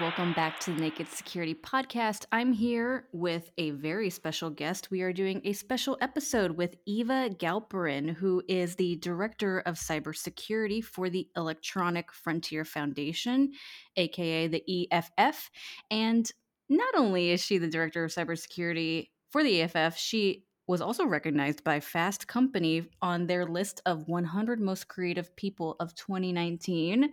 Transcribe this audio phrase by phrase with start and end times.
[0.00, 2.24] welcome back to the Naked Security Podcast.
[2.32, 4.90] I'm here with a very special guest.
[4.90, 10.82] We are doing a special episode with Eva Galperin, who is the Director of Cybersecurity
[10.82, 13.52] for the Electronic Frontier Foundation,
[13.96, 15.50] aka the EFF.
[15.90, 16.30] And
[16.70, 21.64] not only is she the Director of Cybersecurity for the EFF, she was also recognized
[21.64, 27.10] by Fast Company on their list of 100 most creative people of 2019.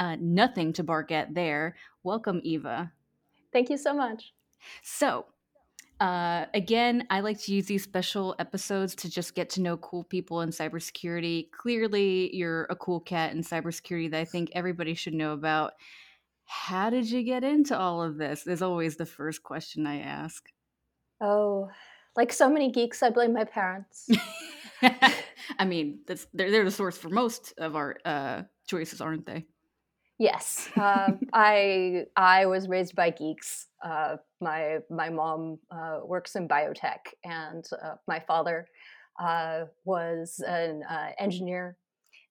[0.00, 1.76] Uh, nothing to bark at there.
[2.02, 2.90] Welcome, Eva.
[3.52, 4.32] Thank you so much.
[4.82, 5.26] So,
[6.00, 10.04] uh, again, I like to use these special episodes to just get to know cool
[10.04, 11.50] people in cybersecurity.
[11.50, 15.74] Clearly, you're a cool cat in cybersecurity that I think everybody should know about.
[16.46, 18.46] How did you get into all of this?
[18.46, 20.42] Is always the first question I ask.
[21.20, 21.68] Oh,
[22.16, 24.08] like so many geeks, I blame my parents.
[25.58, 29.44] I mean, that's they're, they're the source for most of our uh, choices, aren't they?
[30.20, 33.68] Yes, uh, I I was raised by geeks.
[33.82, 38.68] Uh, my my mom uh, works in biotech, and uh, my father
[39.18, 41.78] uh, was an uh, engineer,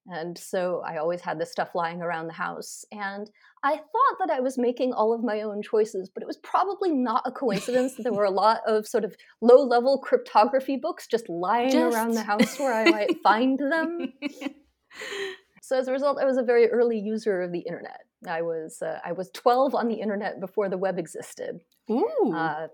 [0.06, 2.86] and so I always had this stuff lying around the house.
[2.92, 3.28] And
[3.64, 6.92] I thought that I was making all of my own choices, but it was probably
[6.92, 11.08] not a coincidence that there were a lot of sort of low level cryptography books
[11.08, 11.96] just lying just...
[11.96, 14.14] around the house where I might find them.
[15.70, 18.00] So as a result, I was a very early user of the internet.
[18.28, 21.60] I was uh, I was 12 on the internet before the web existed.
[21.92, 22.34] Ooh.
[22.36, 22.70] Uh,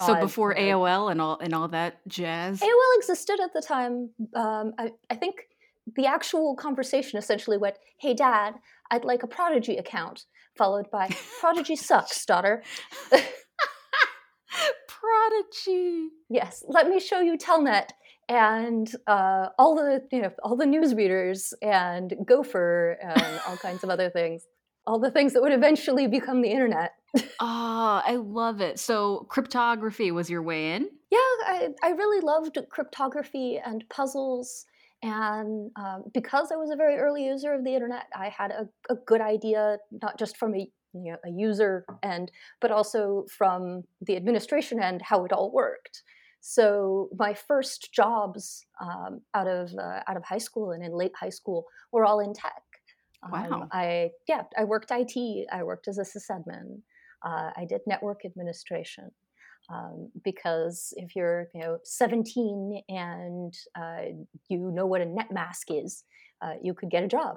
[0.00, 2.58] so before AOL and all and all that jazz.
[2.58, 4.10] AOL existed at the time.
[4.34, 5.36] Um, I, I think
[5.94, 8.54] the actual conversation essentially went, "Hey, Dad,
[8.90, 10.24] I'd like a Prodigy account,"
[10.58, 12.64] followed by "Prodigy sucks, daughter."
[14.88, 16.08] Prodigy.
[16.28, 17.90] Yes, let me show you Telnet
[18.28, 23.84] and uh, all the you know all the news readers and Gopher and all kinds
[23.84, 24.46] of other things,
[24.86, 26.92] all the things that would eventually become the internet.
[27.40, 28.78] oh, I love it.
[28.78, 30.88] So cryptography was your way in?
[31.10, 34.66] Yeah, I, I really loved cryptography and puzzles.
[35.04, 38.68] And um, because I was a very early user of the internet, I had a,
[38.88, 43.82] a good idea, not just from a you know, a user end, but also from
[44.00, 46.02] the administration end, how it all worked.
[46.44, 51.12] So my first jobs um, out of uh, out of high school and in late
[51.18, 52.62] high school were all in tech.
[53.30, 53.48] Wow.
[53.52, 55.46] Um, I yeah, I worked IT.
[55.52, 56.80] I worked as a sysadmin.
[57.24, 59.12] Uh, I did network administration.
[59.72, 64.10] Um, because if you're you know 17 and uh,
[64.48, 66.02] you know what a net mask is,
[66.42, 67.36] uh, you could get a job.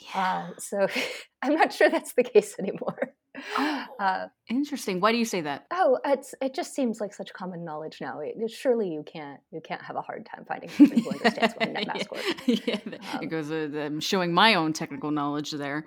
[0.00, 0.46] Yeah.
[0.48, 0.86] Uh, so
[1.42, 3.12] I'm not sure that's the case anymore.
[3.58, 5.00] Oh, uh, interesting.
[5.00, 5.66] Why do you say that?
[5.70, 8.20] Oh, it's it just seems like such common knowledge now.
[8.20, 11.54] It, it, surely you can't you can't have a hard time finding somebody who understands
[11.54, 12.26] what a net mask works.
[12.46, 15.86] yeah, um, it goes with um, showing my own technical knowledge there.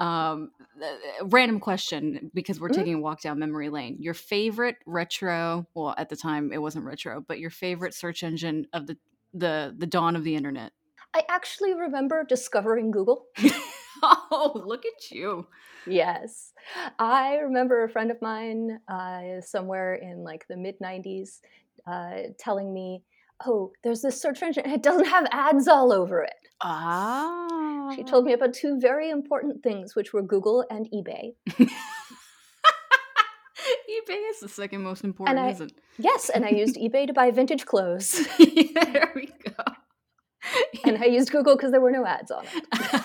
[0.00, 0.50] Um,
[1.22, 2.78] random question because we're mm-hmm.
[2.78, 3.96] taking a walk down memory lane.
[4.00, 5.66] Your favorite retro?
[5.74, 8.96] Well, at the time it wasn't retro, but your favorite search engine of the
[9.34, 10.72] the the dawn of the internet.
[11.14, 13.26] I actually remember discovering Google.
[14.02, 15.46] Oh, look at you.
[15.86, 16.52] Yes.
[16.98, 21.40] I remember a friend of mine uh, somewhere in like the mid 90s
[21.86, 23.02] uh, telling me,
[23.46, 26.34] oh, there's this search engine and it doesn't have ads all over it.
[26.60, 27.92] Ah.
[27.94, 31.34] She told me about two very important things, which were Google and eBay.
[31.48, 31.68] eBay
[34.30, 35.78] is the second most important, I, isn't it?
[35.98, 38.26] Yes, and I used eBay to buy vintage clothes.
[38.38, 39.52] yeah, there we go.
[40.84, 43.04] and I used Google because there were no ads on it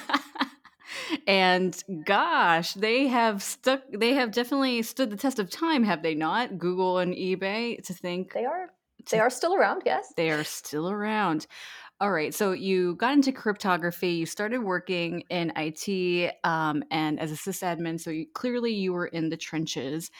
[1.27, 3.81] and gosh, they have stuck.
[3.91, 6.57] They have definitely stood the test of time, have they not?
[6.57, 7.83] Google and eBay.
[7.85, 8.69] To think they are,
[9.11, 9.83] they are still around.
[9.85, 11.47] Yes, they are still around.
[12.01, 14.09] All right, so you got into cryptography.
[14.09, 17.99] You started working in IT um, and as a sysadmin.
[17.99, 20.11] So you, clearly, you were in the trenches.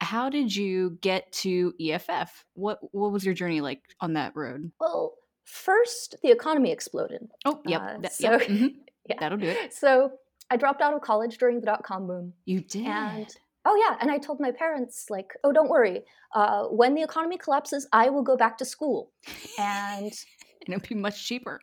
[0.00, 2.44] How did you get to EFF?
[2.54, 4.70] What what was your journey like on that road?
[4.78, 5.14] Well,
[5.44, 7.26] first the economy exploded.
[7.44, 8.40] Oh, yep, uh, that, so, yep.
[8.48, 8.66] Mm-hmm.
[9.08, 9.16] Yeah.
[9.20, 9.74] That'll do it.
[9.74, 10.12] So
[10.50, 12.32] I dropped out of college during the dot com boom.
[12.44, 12.86] You did?
[12.86, 13.96] And oh, yeah.
[14.00, 16.02] And I told my parents, like, oh, don't worry.
[16.34, 19.10] Uh, when the economy collapses, I will go back to school.
[19.58, 20.12] And,
[20.66, 21.60] and it'll be much cheaper.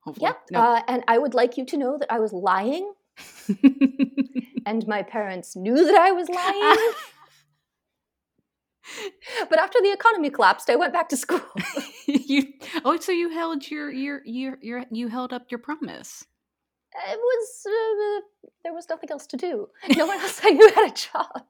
[0.00, 0.28] Hopefully.
[0.28, 0.40] Yep.
[0.52, 0.60] No.
[0.60, 2.92] Uh, and I would like you to know that I was lying.
[4.66, 6.92] and my parents knew that I was lying.
[9.48, 11.40] but after the economy collapsed, I went back to school.
[12.06, 12.52] you
[12.84, 16.26] oh, so you held your your your your you held up your promise
[16.94, 19.68] it was uh, there was nothing else to do.
[19.96, 21.42] No one else I knew had a job.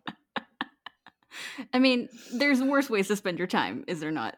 [1.72, 4.36] I mean, there's worse ways to spend your time, is there not?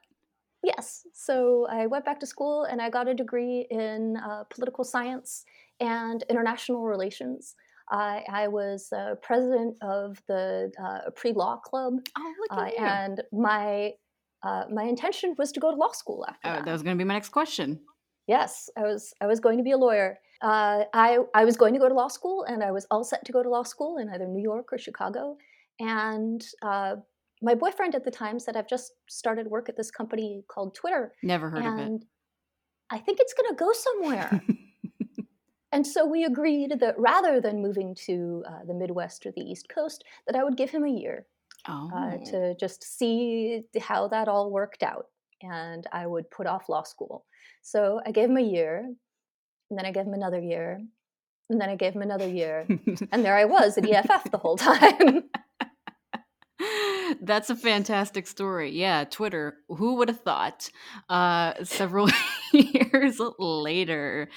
[0.63, 1.07] Yes.
[1.13, 5.45] So I went back to school and I got a degree in uh, political science
[5.79, 7.55] and international relations.
[7.91, 12.85] I, I was uh, president of the uh, pre-law club, Oh, look uh, at you.
[12.85, 13.93] and my
[14.43, 16.65] uh, my intention was to go to law school after Oh, that.
[16.65, 17.81] that was going to be my next question.
[18.27, 20.19] Yes, I was I was going to be a lawyer.
[20.43, 23.25] Uh, I I was going to go to law school, and I was all set
[23.25, 25.37] to go to law school in either New York or Chicago.
[25.79, 26.97] And uh,
[27.43, 31.13] my boyfriend at the time said, "I've just started work at this company called Twitter,
[31.23, 32.05] Never heard of it.
[32.91, 34.43] I think it's going to go somewhere."
[35.73, 39.69] and so we agreed that rather than moving to uh, the Midwest or the East
[39.69, 41.27] Coast, that I would give him a year
[41.69, 41.91] oh.
[41.95, 45.07] uh, to just see how that all worked out.
[45.43, 47.25] And I would put off law school.
[47.63, 48.79] So I gave him a year,
[49.71, 50.81] and then I gave him another year,
[51.51, 52.67] and then I gave him another year.
[53.13, 55.25] And there I was at EFF the whole time.
[57.21, 58.73] That's a fantastic story.
[58.73, 59.59] Yeah, Twitter.
[59.69, 60.69] Who would have thought?
[61.09, 62.09] Uh, several
[62.53, 64.29] years later,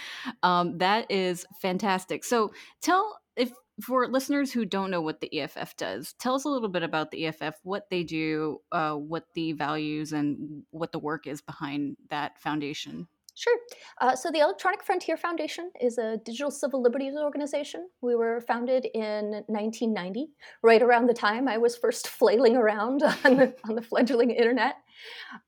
[0.44, 2.24] um, that is fantastic.
[2.24, 6.50] So, tell if for listeners who don't know what the EFF does, tell us a
[6.50, 11.00] little bit about the EFF, what they do, uh, what the values and what the
[11.00, 13.08] work is behind that foundation.
[13.40, 13.58] Sure.
[14.02, 17.88] Uh, so the Electronic Frontier Foundation is a digital civil liberties organization.
[18.02, 20.28] We were founded in 1990,
[20.62, 24.76] right around the time I was first flailing around on the, on the fledgling internet.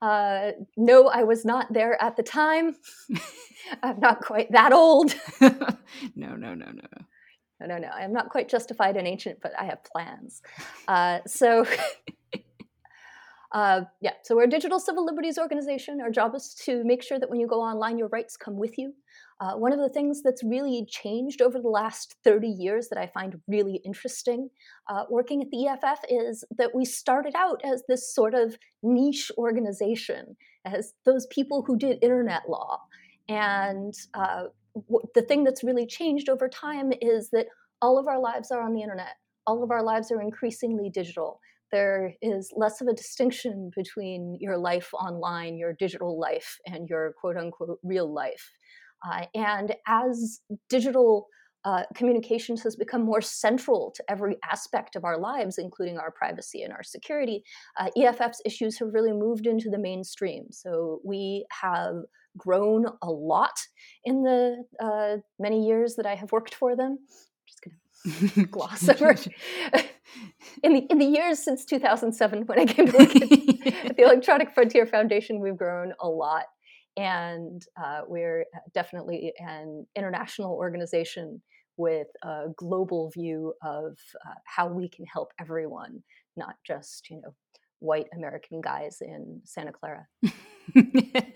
[0.01, 2.77] Uh, no, I was not there at the time.
[3.83, 5.13] I'm not quite that old.
[5.41, 5.57] no,
[6.15, 6.87] no, no, no,
[7.61, 7.65] no.
[7.65, 7.89] No, no.
[7.89, 10.41] I'm not quite justified and ancient, but I have plans.
[10.87, 11.65] Uh, so,
[13.51, 16.01] uh, yeah, so we're a digital civil liberties organization.
[16.01, 18.77] Our job is to make sure that when you go online, your rights come with
[18.77, 18.93] you.
[19.39, 23.07] Uh, one of the things that's really changed over the last 30 years that I
[23.07, 24.49] find really interesting
[24.87, 29.31] uh, working at the EFF is that we started out as this sort of niche
[29.39, 32.81] organization, as those people who did internet law.
[33.27, 34.43] And uh,
[34.75, 37.47] w- the thing that's really changed over time is that
[37.81, 39.15] all of our lives are on the internet.
[39.47, 41.39] All of our lives are increasingly digital.
[41.71, 47.13] There is less of a distinction between your life online, your digital life, and your
[47.19, 48.51] quote unquote real life.
[49.05, 51.27] Uh, and as digital
[51.63, 56.63] uh, communications has become more central to every aspect of our lives, including our privacy
[56.63, 57.43] and our security,
[57.79, 60.45] uh, EFF's issues have really moved into the mainstream.
[60.51, 61.95] So we have
[62.37, 63.53] grown a lot
[64.03, 66.97] in the uh, many years that I have worked for them.
[66.99, 69.11] I'm just going to gloss over
[70.63, 74.03] in the in the years since 2007 when I came to work at, at the
[74.03, 75.39] Electronic Frontier Foundation.
[75.39, 76.45] We've grown a lot,
[76.97, 81.41] and uh, we're definitely an international organization
[81.77, 86.03] with a global view of uh, how we can help everyone,
[86.35, 87.33] not just you know
[87.79, 90.07] white American guys in Santa Clara.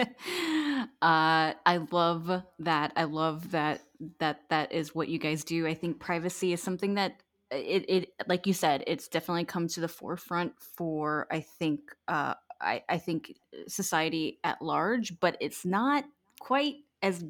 [1.01, 2.93] uh, I love that.
[2.95, 3.81] I love that
[4.19, 5.67] that that is what you guys do.
[5.67, 7.21] I think privacy is something that
[7.51, 12.35] it, it like you said, it's definitely come to the forefront for I think uh,
[12.61, 13.35] I, I think
[13.67, 16.05] society at large, but it's not
[16.39, 17.23] quite as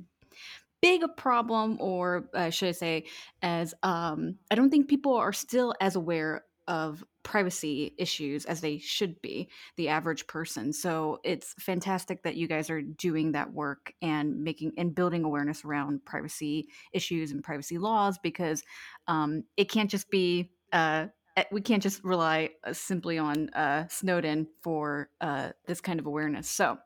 [0.81, 3.05] big a problem, or uh, should I say,
[3.41, 8.77] as um, I don't think people are still as aware of privacy issues as they
[8.77, 10.71] should be the average person.
[10.73, 15.65] So it's fantastic that you guys are doing that work and making and building awareness
[15.65, 18.63] around privacy issues and privacy laws because
[19.07, 21.07] um, it can't just be uh,
[21.51, 26.49] we can't just rely uh, simply on uh, snowden for uh, this kind of awareness.
[26.49, 26.77] So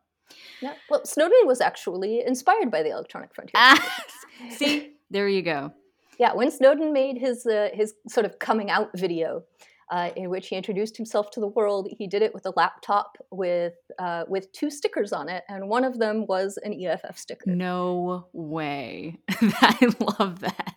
[0.62, 3.96] yeah well snowden was actually inspired by the electronic frontier ah,
[4.52, 5.74] see there you go.
[6.18, 9.44] Yeah when snowden made his uh, his sort of coming out video
[9.90, 11.88] uh, in which he introduced himself to the world.
[11.98, 15.84] He did it with a laptop with uh, with two stickers on it, and one
[15.84, 17.50] of them was an EFF sticker.
[17.50, 19.18] No way!
[19.30, 19.88] I
[20.20, 20.76] love that.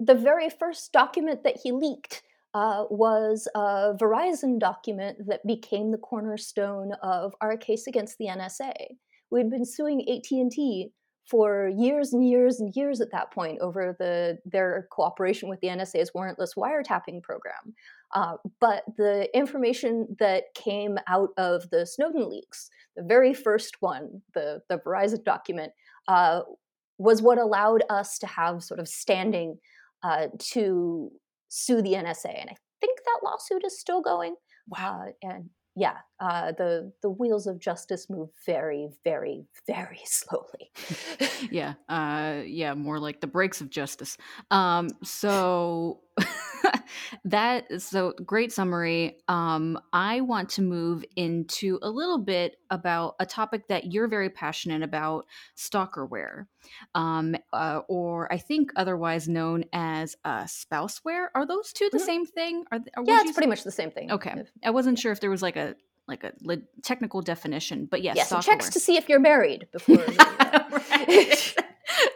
[0.00, 2.22] The very first document that he leaked
[2.54, 8.72] uh, was a Verizon document that became the cornerstone of our case against the NSA.
[9.30, 10.92] We'd been suing AT and T
[11.24, 15.68] for years and years and years at that point over the their cooperation with the
[15.68, 17.74] NSA's warrantless wiretapping program.
[18.14, 24.22] Uh, but the information that came out of the Snowden leaks, the very first one,
[24.34, 25.72] the, the Verizon document,
[26.06, 26.42] uh,
[26.98, 29.58] was what allowed us to have sort of standing
[30.04, 31.10] uh, to
[31.48, 32.40] sue the NSA.
[32.40, 34.36] And I think that lawsuit is still going.
[34.68, 35.06] Wow.
[35.22, 40.70] and yeah, uh, the the wheels of justice move very, very, very slowly.
[41.50, 44.16] yeah, uh, yeah, more like the brakes of justice.
[44.50, 46.00] Um, so
[47.24, 49.18] that so great summary.
[49.28, 54.30] Um, I want to move into a little bit about a topic that you're very
[54.30, 56.46] passionate about, stalkerware,
[56.94, 61.26] um, uh, or I think otherwise known as uh, spouseware.
[61.34, 62.06] Are those two the Mhm.
[62.06, 62.64] same thing?
[62.72, 64.10] Are, are Yeah, it's pretty much the same thing.
[64.12, 65.02] Okay, I wasn't yeah.
[65.02, 65.74] sure if there was like a
[66.06, 68.42] like a le- technical definition, but yes, Yes, it stalkerware.
[68.44, 69.96] checks to see if you're married before.
[70.06, 71.54] you, uh, Right.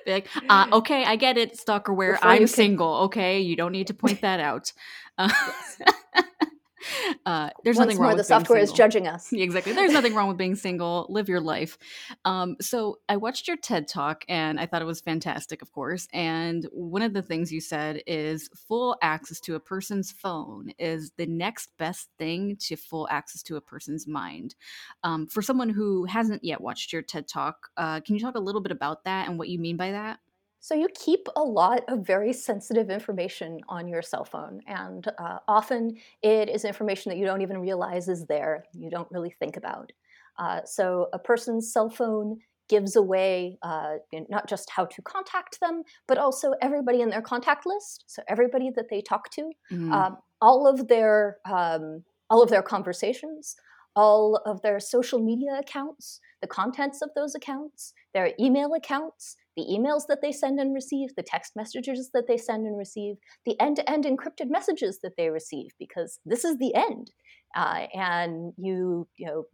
[0.09, 2.19] Like, uh, okay, I get it, stalkerware.
[2.23, 2.95] I'm single.
[3.05, 4.73] Okay, you don't need to point that out.
[5.21, 5.29] Uh,
[7.26, 9.32] uh, there's Once nothing more, wrong the with being software is judging us.
[9.49, 9.73] Exactly.
[9.73, 11.06] There's nothing wrong with being single.
[11.08, 11.78] Live your life.
[12.25, 16.06] Um, so I watched your TED talk and I thought it was fantastic, of course.
[16.12, 21.12] And one of the things you said is full access to a person's phone is
[21.16, 24.54] the next best thing to full access to a person's mind.
[25.02, 28.40] Um, for someone who hasn't yet watched your TED talk, uh, can you talk a
[28.40, 30.18] little bit about that and what you mean by that?
[30.61, 35.38] So you keep a lot of very sensitive information on your cell phone, and uh,
[35.47, 38.65] often it is information that you don't even realize is there.
[38.73, 39.93] You don't really think about.
[40.38, 42.38] Uh, so a person's cell phone
[42.69, 43.95] gives away uh,
[44.29, 48.05] not just how to contact them, but also everybody in their contact list.
[48.07, 52.62] So everybody that they talk to, Mm, um, all of their um, all of their
[52.62, 53.57] conversations,
[53.97, 59.65] all of their social media accounts, the contents of those accounts, their email accounts, the
[59.65, 63.61] emails that they send and receive, the text messages that they send and receive, the
[63.61, 67.11] end-to-end encrypted messages that they receive, because this is the end,
[67.57, 69.45] uh, and you you know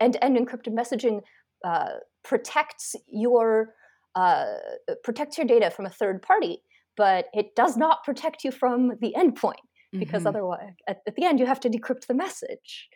[0.00, 1.20] end-to-end encrypted messaging
[1.64, 1.90] uh,
[2.24, 3.74] protects your
[4.16, 4.54] uh,
[5.04, 6.58] protects your data from a third party,
[6.96, 9.54] but it does not protect you from the endpoint
[9.92, 10.28] because mhm.
[10.28, 12.88] otherwise, at, at the end, you have to decrypt the message.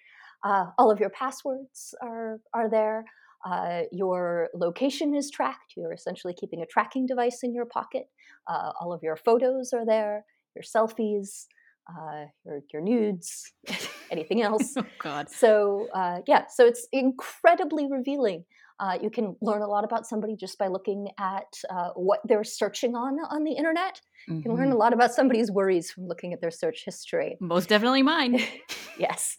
[0.44, 3.04] Uh, all of your passwords are are there.
[3.44, 5.74] Uh, your location is tracked.
[5.76, 8.08] You're essentially keeping a tracking device in your pocket.
[8.48, 10.24] Uh, all of your photos are there.
[10.54, 11.46] Your selfies,
[11.88, 13.52] uh, your your nudes,
[14.10, 14.74] anything else.
[14.76, 15.30] oh God.
[15.30, 18.44] So uh, yeah, so it's incredibly revealing.
[18.78, 22.44] Uh, you can learn a lot about somebody just by looking at uh, what they're
[22.44, 24.00] searching on on the internet.
[24.26, 27.36] You can learn a lot about somebody's worries from looking at their search history.
[27.40, 28.40] Most definitely mine.
[28.98, 29.36] yes.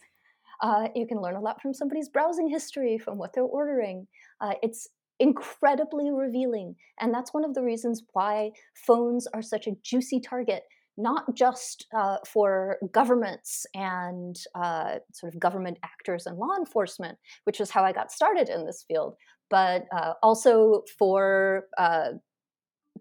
[0.62, 4.06] Uh, you can learn a lot from somebody's browsing history, from what they're ordering.
[4.40, 4.88] Uh, it's
[5.18, 6.74] incredibly revealing.
[7.00, 10.62] And that's one of the reasons why phones are such a juicy target,
[10.96, 17.60] not just uh, for governments and uh, sort of government actors and law enforcement, which
[17.60, 19.14] is how I got started in this field,
[19.50, 22.10] but uh, also for uh,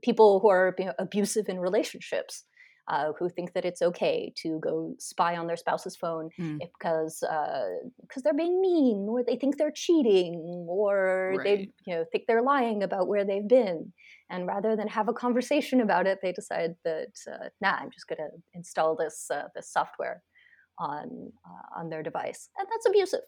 [0.03, 2.46] people who are you know, abusive in relationships.
[2.91, 6.57] Uh, who think that it's okay to go spy on their spouse's phone Mm.
[6.63, 7.15] if- because
[8.01, 10.33] because they're being mean or they think they're cheating
[10.79, 11.55] or they
[11.86, 13.79] you know think they're lying about where they've been.
[14.29, 18.07] And rather than have a conversation about it they decide that uh, nah i'm just
[18.10, 20.17] going to install this uh, this software
[20.77, 21.05] on
[21.50, 22.41] uh, on their device.
[22.57, 23.25] And that's abusive.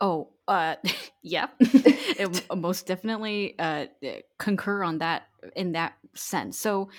[0.00, 0.76] Oh, uh,
[1.22, 1.48] yeah,
[2.20, 5.22] It most definitely uh, uh, concur on that
[5.56, 6.58] in that sense.
[6.58, 6.90] So,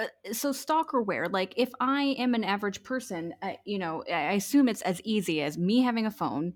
[0.00, 1.30] uh, so stalkerware.
[1.32, 5.42] Like, if I am an average person, uh, you know, I assume it's as easy
[5.42, 6.54] as me having a phone,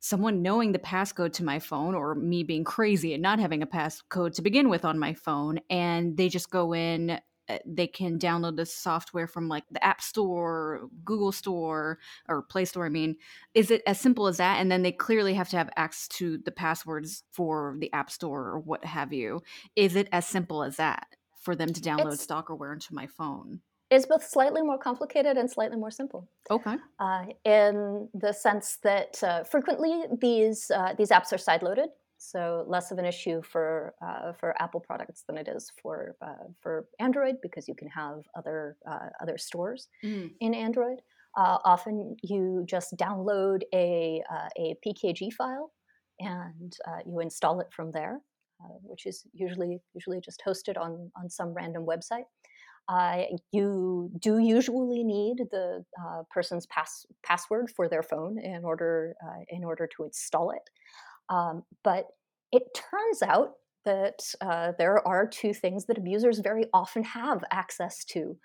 [0.00, 3.66] someone knowing the passcode to my phone, or me being crazy and not having a
[3.66, 7.10] passcode to begin with on my phone, and they just go in.
[7.48, 12.64] uh, They can download the software from like the App Store, Google Store, or Play
[12.64, 12.86] Store.
[12.86, 13.16] I mean,
[13.54, 16.38] is it as simple as that and then they clearly have to have access to
[16.38, 19.42] the passwords for the app store or what have you
[19.76, 21.06] is it as simple as that
[21.40, 23.60] for them to download It's- stalkerware into my phone.
[23.90, 26.28] It's both slightly more complicated and slightly more simple.
[26.48, 26.76] Okay.
[27.00, 32.92] Uh, in the sense that uh, frequently these uh, these apps are sideloaded, so less
[32.92, 37.36] of an issue for uh, for Apple products than it is for uh, for Android
[37.42, 41.00] because you can have other uh, other stores in Android.
[41.36, 45.72] Uh, often you just download a uh, a PKG file
[46.20, 48.20] and uh, you install it from there,
[48.62, 52.24] uh, which is usually usually just hosted on on some random website.
[52.88, 59.14] Uh, you do usually need the uh, person's pass- password for their phone in order
[59.24, 60.70] uh, in order to install it.
[61.28, 62.06] Um, but
[62.50, 63.52] it turns out
[63.84, 68.36] that uh, there are two things that abusers very often have access to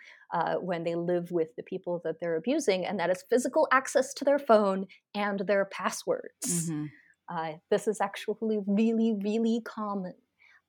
[0.61, 4.23] when they live with the people that they're abusing, and that is physical access to
[4.25, 6.69] their phone and their passwords.
[6.69, 6.89] Mhm.
[7.29, 10.13] Uh, this is actually really, really common.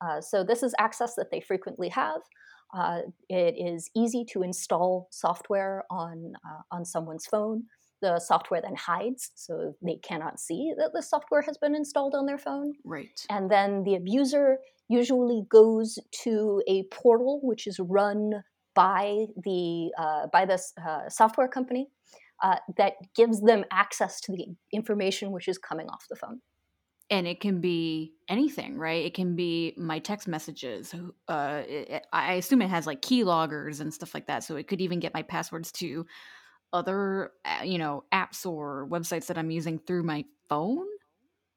[0.01, 2.21] Uh, so, this is access that they frequently have.
[2.77, 7.65] Uh, it is easy to install software on, uh, on someone's phone.
[8.03, 12.27] The software then hides, so they cannot see that the software has been installed on
[12.27, 12.75] their phone.
[12.85, 14.59] right And then the abuser
[14.89, 18.43] usually goes to a portal which is run
[18.75, 21.89] by the uh, by the uh, software company
[22.43, 26.40] uh, that gives them access to the information which is coming off the phone.
[27.09, 29.05] And it can be anything, right?
[29.05, 30.93] It can be my text messages.
[31.28, 34.66] Uh, it, I assume it has like key loggers and stuff like that, so it
[34.66, 36.05] could even get my passwords to
[36.73, 40.87] other, uh, you know, apps or websites that I'm using through my phone.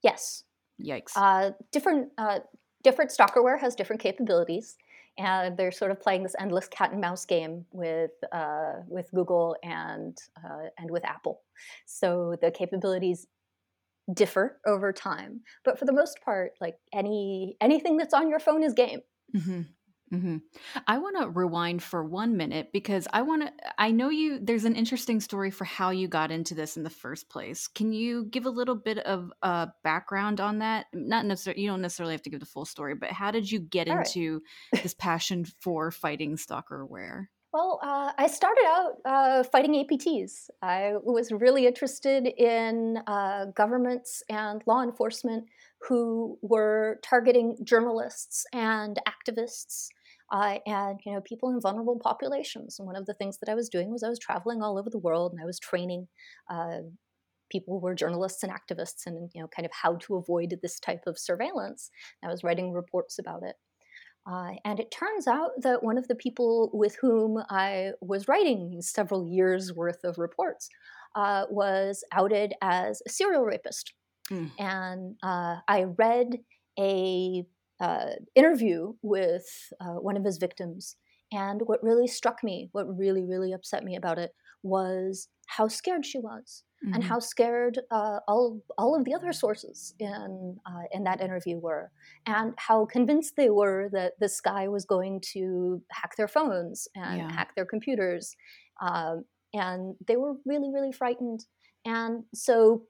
[0.03, 0.43] Yes.
[0.79, 1.11] Yikes.
[1.15, 2.39] Uh, different uh,
[2.83, 4.77] different stalkerware has different capabilities,
[5.17, 9.55] and they're sort of playing this endless cat and mouse game with uh, with Google
[9.63, 11.41] and uh, and with Apple.
[11.85, 13.27] So the capabilities
[14.13, 18.63] differ over time, but for the most part, like any anything that's on your phone
[18.63, 19.01] is game.
[19.35, 19.61] Mm-hmm.
[20.13, 20.37] Mm-hmm.
[20.87, 23.53] I want to rewind for one minute because I want to.
[23.77, 24.39] I know you.
[24.41, 27.67] There's an interesting story for how you got into this in the first place.
[27.67, 30.87] Can you give a little bit of uh, background on that?
[30.93, 31.61] Not necessarily.
[31.61, 33.99] You don't necessarily have to give the full story, but how did you get All
[33.99, 34.41] into
[34.73, 34.83] right.
[34.83, 37.27] this passion for fighting stalkerware?
[37.51, 40.49] Well, uh, I started out uh, fighting APTs.
[40.61, 45.45] I was really interested in uh, governments and law enforcement
[45.87, 49.87] who were targeting journalists and activists
[50.31, 52.77] uh, and you know people in vulnerable populations.
[52.79, 54.89] And one of the things that I was doing was I was traveling all over
[54.89, 56.07] the world and I was training
[56.49, 56.79] uh,
[57.51, 60.79] people who were journalists and activists and you know kind of how to avoid this
[60.79, 61.89] type of surveillance.
[62.23, 63.55] I was writing reports about it.
[64.29, 68.77] Uh, and it turns out that one of the people with whom I was writing
[68.81, 70.69] several years worth of reports
[71.15, 73.93] uh, was outed as a serial rapist.
[74.29, 74.51] Mm.
[74.59, 76.37] And uh, I read
[76.77, 77.43] a
[77.79, 79.47] uh, interview with
[79.79, 80.95] uh, one of his victims.
[81.31, 84.31] And what really struck me, what really, really upset me about it,
[84.63, 86.63] was how scared she was.
[86.85, 86.93] Mm-hmm.
[86.93, 91.57] and how scared uh, all all of the other sources in uh, in that interview
[91.57, 91.91] were,
[92.25, 97.17] and how convinced they were that this guy was going to hack their phones and
[97.17, 97.31] yeah.
[97.33, 98.33] hack their computers,
[98.81, 101.45] um, and they were really really frightened.
[101.83, 102.83] And so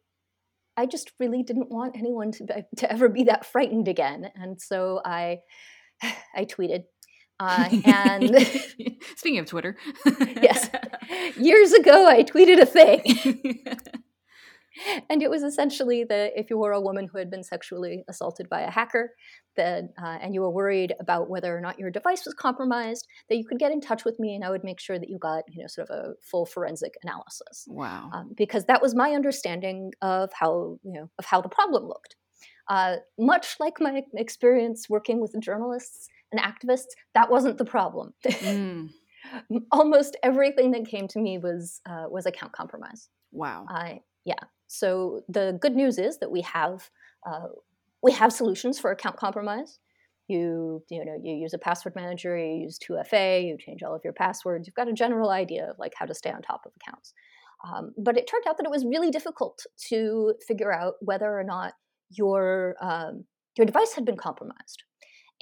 [0.79, 4.31] I just really didn't want anyone to, to ever be that frightened again.
[4.35, 5.39] And so I,
[6.35, 6.85] I tweeted.
[7.41, 8.35] Uh, and
[9.15, 9.77] speaking of Twitter,
[10.41, 10.69] yes,
[11.37, 13.63] years ago I tweeted a thing.
[15.09, 18.49] and it was essentially that if you were a woman who had been sexually assaulted
[18.49, 19.11] by a hacker,
[19.55, 23.37] that uh, and you were worried about whether or not your device was compromised, that
[23.37, 25.43] you could get in touch with me, and I would make sure that you got
[25.49, 27.65] you know sort of a full forensic analysis.
[27.67, 28.09] Wow!
[28.13, 32.15] Um, because that was my understanding of how you know of how the problem looked.
[32.69, 38.13] Uh, much like my experience working with journalists and activists, that wasn't the problem.
[38.25, 38.89] Mm.
[39.71, 43.09] Almost everything that came to me was uh, was account compromise.
[43.31, 43.65] Wow.
[43.69, 44.43] I yeah.
[44.67, 46.89] So the good news is that we have
[47.25, 47.47] uh,
[48.01, 49.79] we have solutions for account compromise.
[50.27, 54.01] You you know you use a password manager, you use 2FA, you change all of
[54.03, 54.67] your passwords.
[54.67, 57.13] You've got a general idea of like how to stay on top of accounts.
[57.67, 61.43] Um, but it turned out that it was really difficult to figure out whether or
[61.43, 61.73] not
[62.09, 63.25] your um,
[63.57, 64.83] your device had been compromised.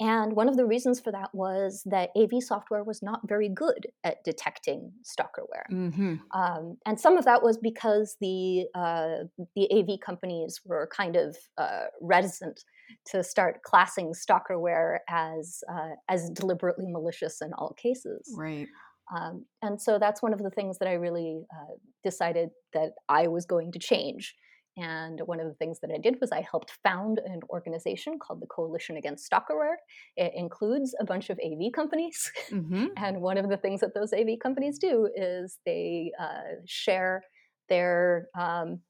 [0.00, 3.88] And one of the reasons for that was that AV software was not very good
[4.04, 5.68] at detecting stalkerware.
[5.72, 6.16] Mm-hmm.
[6.32, 9.24] Um, and some of that was because the, uh,
[9.56, 12.62] the AV companies were kind of uh, reticent
[13.06, 18.32] to start classing stalkerware as, uh, as deliberately malicious in all cases.
[18.36, 18.68] Right.
[19.14, 23.26] Um, and so that's one of the things that I really uh, decided that I
[23.26, 24.34] was going to change
[24.78, 28.40] and one of the things that I did was I helped found an organization called
[28.40, 29.76] the Coalition Against Stalkerware.
[30.16, 32.30] It includes a bunch of AV companies.
[32.50, 32.86] Mm-hmm.
[32.96, 37.24] and one of the things that those AV companies do is they uh, share
[37.68, 38.80] their um,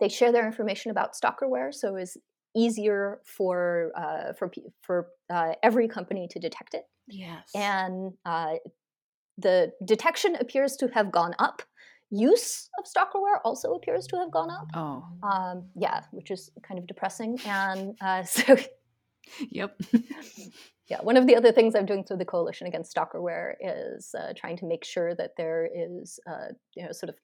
[0.00, 2.16] they share their information about stalkerware, so it's
[2.56, 4.50] easier for uh, for
[4.82, 6.84] for uh, every company to detect it.
[7.08, 8.54] Yes, and uh,
[9.38, 11.62] the detection appears to have gone up
[12.10, 14.66] use of stalkerware also appears to have gone up.
[14.74, 15.04] Oh.
[15.22, 17.38] Um, yeah, which is kind of depressing.
[17.46, 18.56] And uh, so.
[19.50, 19.78] yep.
[20.88, 24.32] yeah, one of the other things I'm doing through the Coalition Against Stalkerware is uh,
[24.36, 27.16] trying to make sure that there is, uh, you know, sort of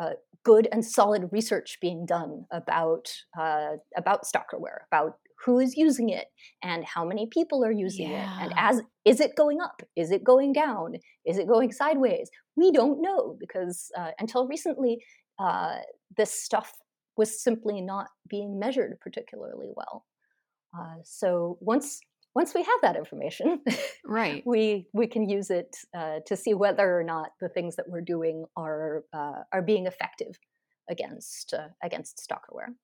[0.00, 6.08] uh, good and solid research being done about uh, about stalkerware, about who is using
[6.08, 6.26] it
[6.62, 8.38] and how many people are using yeah.
[8.38, 9.82] it and as is it going up?
[9.96, 10.94] Is it going down?
[11.26, 12.30] Is it going sideways?
[12.56, 14.98] We don't know because uh, until recently
[15.38, 15.76] uh,
[16.16, 16.72] this stuff
[17.16, 20.04] was simply not being measured particularly well.
[20.76, 22.00] Uh, so once
[22.34, 23.60] once we have that information
[24.04, 24.42] right.
[24.44, 28.00] we we can use it uh, to see whether or not the things that we're
[28.00, 30.38] doing are uh, are being effective
[30.90, 32.74] against uh, against stalkerware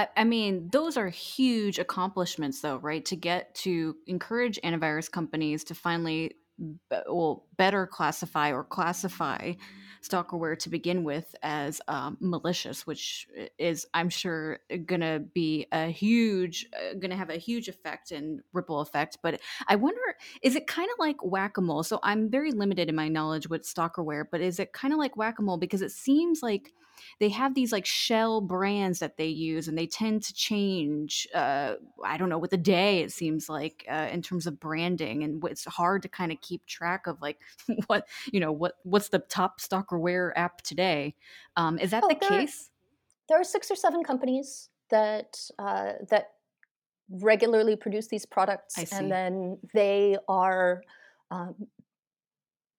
[0.00, 3.04] I, I mean, those are huge accomplishments, though, right?
[3.04, 6.36] To get to encourage antivirus companies to finally
[6.90, 9.52] well better classify or classify
[10.02, 15.88] stalkerware to begin with as um, malicious, which is, I'm sure, going to be a
[15.88, 19.18] huge, uh, going to have a huge effect and ripple effect.
[19.22, 20.00] But I wonder,
[20.40, 21.82] is it kind of like whack a mole?
[21.82, 25.18] So I'm very limited in my knowledge with stalkerware, but is it kind of like
[25.18, 26.72] whack a mole because it seems like
[27.18, 31.74] they have these like shell brands that they use and they tend to change uh,
[32.04, 35.42] i don't know with the day it seems like uh, in terms of branding and
[35.44, 37.38] it's hard to kind of keep track of like
[37.86, 41.14] what you know what what's the top stalkerware app today.
[41.56, 42.70] Um, is that oh, the there case?
[43.28, 46.32] there are six or seven companies that uh, that
[47.10, 50.80] regularly produce these products and then they are
[51.32, 51.56] um,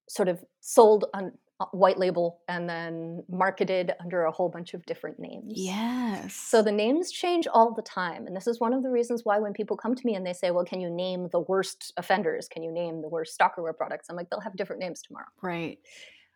[0.08, 1.34] sort of sold on
[1.72, 5.54] white label and then marketed under a whole bunch of different names.
[5.56, 6.34] Yes.
[6.36, 8.28] So the names change all the time.
[8.28, 10.34] And this is one of the reasons why when people come to me and they
[10.34, 12.48] say, well, can you name the worst offenders?
[12.48, 14.08] Can you name the worst stalkerware products?
[14.10, 15.28] I'm like, they'll have different names tomorrow.
[15.42, 15.80] Right.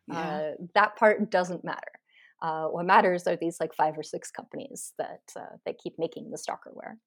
[0.07, 0.19] Yeah.
[0.19, 1.91] Uh, that part doesn't matter.
[2.41, 6.29] Uh, what matters are these like five or six companies that uh, that keep making
[6.29, 6.97] the stalkerware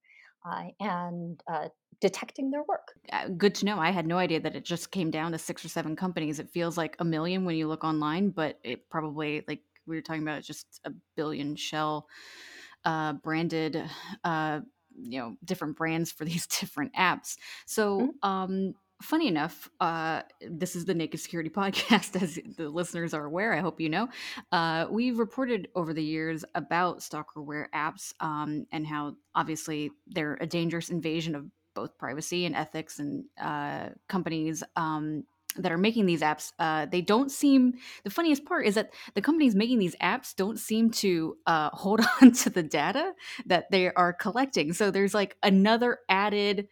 [0.49, 1.69] uh, and uh,
[2.01, 2.95] detecting their work.
[3.13, 3.79] Uh, good to know.
[3.79, 6.39] I had no idea that it just came down to six or seven companies.
[6.39, 10.03] It feels like a million when you look online, but it probably, like we were
[10.03, 12.09] talking about, just a billion shell
[12.85, 13.83] uh, branded,
[14.25, 14.61] uh,
[14.97, 17.37] you know, different brands for these different apps.
[17.67, 18.29] So, mm-hmm.
[18.29, 23.55] um, funny enough, uh, this is the Naked Security Podcast, as the listeners are aware.
[23.55, 24.09] I hope you know.
[24.53, 30.47] Uh, we've reported over the years about stalkerware apps um, and how obviously they're a
[30.47, 34.63] dangerous invasion of both privacy and ethics and uh, companies.
[34.77, 35.25] Um,
[35.57, 37.73] that are making these apps, uh, they don't seem.
[38.05, 42.01] The funniest part is that the companies making these apps don't seem to uh, hold
[42.23, 43.13] on to the data
[43.47, 44.73] that they are collecting.
[44.73, 46.69] So there's like another added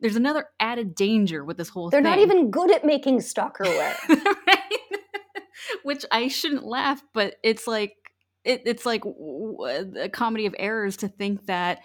[0.00, 2.02] there's another added danger with this whole thing.
[2.02, 2.28] They're thing.
[2.28, 3.96] not even good at making stalkerware.
[4.46, 4.72] right?
[5.82, 7.94] Which I shouldn't laugh, but it's like
[8.44, 11.80] it, it's like a comedy of errors to think that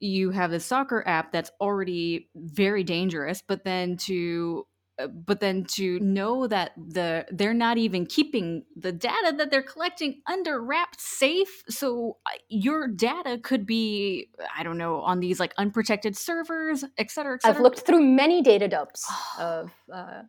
[0.00, 4.66] you have the stalker app that's already very dangerous, but then to
[5.12, 10.22] but then to know that the they're not even keeping the data that they're collecting
[10.26, 15.52] under wrapped safe so uh, your data could be i don't know on these like
[15.58, 17.56] unprotected servers et cetera, et cetera.
[17.56, 20.22] i've looked through many data dumps of uh,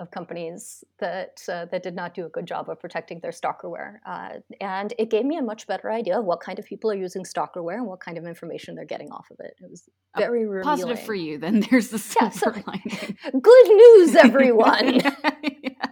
[0.00, 3.98] of companies that uh, that did not do a good job of protecting their stalkerware,
[4.06, 6.96] uh, and it gave me a much better idea of what kind of people are
[6.96, 9.54] using stalkerware and what kind of information they're getting off of it.
[9.60, 11.38] It was very positive for you.
[11.38, 13.16] Then there's the silver yeah, so, lining.
[13.40, 14.94] Good news, everyone.
[14.94, 15.90] yeah.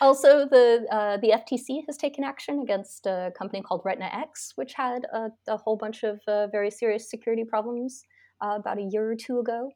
[0.00, 4.72] Also, the uh, the FTC has taken action against a company called Retina X, which
[4.74, 8.02] had a, a whole bunch of uh, very serious security problems
[8.42, 9.70] uh, about a year or two ago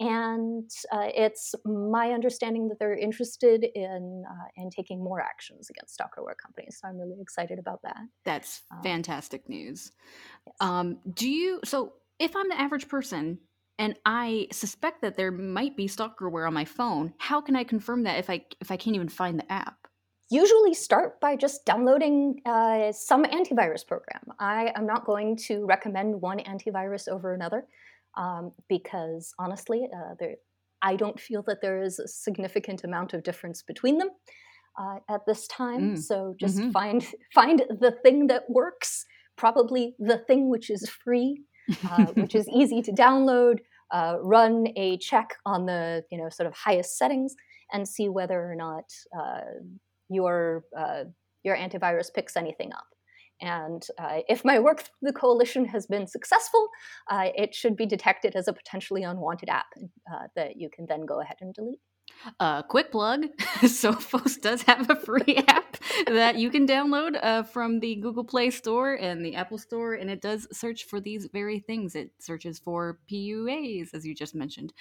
[0.00, 5.98] and uh, it's my understanding that they're interested in uh, in taking more actions against
[5.98, 6.78] stalkerware companies.
[6.80, 7.98] So I'm really excited about that.
[8.24, 9.92] That's um, fantastic news.
[10.46, 10.56] Yes.
[10.60, 11.60] Um, do you?
[11.64, 13.38] So if I'm the average person
[13.78, 18.02] and I suspect that there might be stalkerware on my phone, how can I confirm
[18.04, 19.76] that if I if I can't even find the app?
[20.30, 24.22] Usually start by just downloading uh, some antivirus program.
[24.40, 27.66] I am not going to recommend one antivirus over another
[28.16, 30.34] um, because honestly, uh, there,
[30.82, 34.10] I don't feel that there is a significant amount of difference between them
[34.78, 35.96] uh, at this time.
[35.96, 36.02] Mm.
[36.02, 36.70] So just mm-hmm.
[36.70, 39.06] find find the thing that works.
[39.36, 41.42] Probably the thing which is free,
[41.90, 43.58] uh, which is easy to download.
[43.90, 47.34] Uh, run a check on the you know sort of highest settings
[47.72, 48.84] and see whether or not
[49.18, 49.40] uh,
[50.08, 51.04] your uh,
[51.42, 52.86] your antivirus picks anything up.
[53.40, 56.68] And uh, if my work through the coalition has been successful,
[57.10, 59.66] uh, it should be detected as a potentially unwanted app
[60.12, 61.80] uh, that you can then go ahead and delete.
[62.40, 63.26] Uh, quick plug
[63.62, 68.50] Sophos does have a free app that you can download uh, from the Google Play
[68.50, 71.94] Store and the Apple Store, and it does search for these very things.
[71.94, 74.72] It searches for PUAs, as you just mentioned.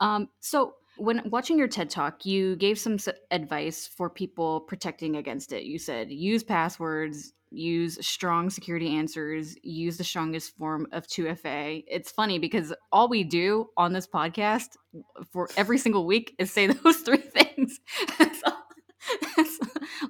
[0.00, 2.98] Um, so, when watching your TED Talk, you gave some
[3.30, 5.64] advice for people protecting against it.
[5.64, 11.84] You said use passwords, use strong security answers, use the strongest form of 2FA.
[11.86, 14.76] It's funny because all we do on this podcast
[15.32, 17.80] for every single week is say those three things.
[18.18, 18.62] that's, all,
[19.36, 19.58] that's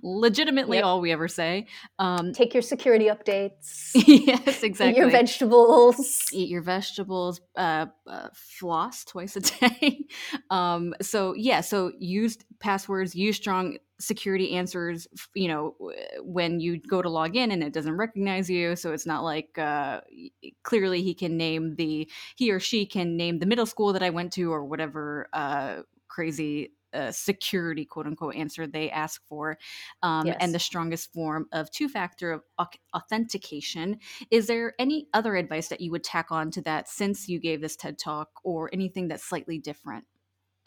[0.03, 0.85] legitimately yep.
[0.85, 1.67] all we ever say.
[1.99, 3.91] Um, Take your security updates.
[3.95, 4.93] yes, exactly.
[4.93, 6.25] Eat your vegetables.
[6.33, 7.41] Eat your vegetables.
[7.57, 9.41] Uh, uh, floss twice a
[9.81, 10.07] day.
[10.51, 13.15] um, so yeah, so use passwords.
[13.15, 15.75] Use strong security answers you know
[16.23, 19.59] when you go to log in and it doesn't recognize you so it's not like
[19.59, 20.01] uh,
[20.63, 24.11] clearly he can name the he or she can name the middle school that i
[24.11, 29.59] went to or whatever uh, crazy uh, security quote unquote answer they ask for
[30.03, 30.37] um, Yes.
[30.41, 32.43] and the strongest form of two factor of
[32.95, 33.99] authentication
[34.31, 37.61] is there any other advice that you would tack on to that since you gave
[37.61, 40.05] this ted talk or anything that's slightly different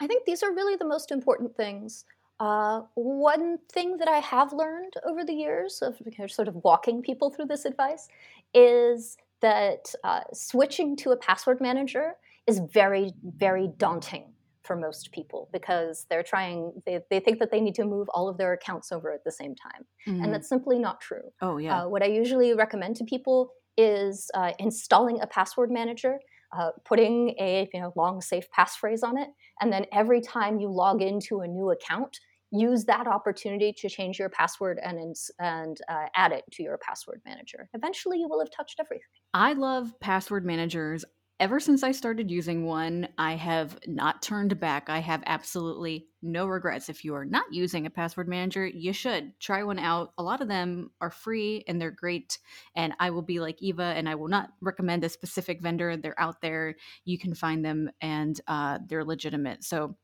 [0.02, 2.04] I think these are really the most important things.
[2.40, 5.96] Uh, one thing that I have learned over the years of
[6.28, 8.08] sort of walking people through this advice
[8.52, 12.14] is that uh, switching to a password manager
[12.48, 14.24] is very, very daunting
[14.64, 18.28] for most people because they're trying, they, they think that they need to move all
[18.28, 19.84] of their accounts over at the same time.
[20.06, 20.22] Mhm.
[20.24, 21.32] And that's simply not true.
[21.40, 26.20] oh yeah Uh, what I usually recommend to people is uh, installing a password manager,
[26.56, 30.68] uh, putting a you know long safe passphrase on it, and then every time you
[30.68, 32.18] log into a new account,
[32.50, 36.76] use that opportunity to change your password and ins- and uh, add it to your
[36.78, 37.68] password manager.
[37.72, 39.06] Eventually, you will have touched everything.
[39.32, 41.04] I love password managers.
[41.42, 44.88] Ever since I started using one, I have not turned back.
[44.88, 46.88] I have absolutely no regrets.
[46.88, 50.12] If you are not using a password manager, you should try one out.
[50.18, 52.38] A lot of them are free and they're great.
[52.76, 55.96] And I will be like Eva, and I will not recommend a specific vendor.
[55.96, 56.76] They're out there.
[57.04, 59.64] You can find them and uh, they're legitimate.
[59.64, 59.96] So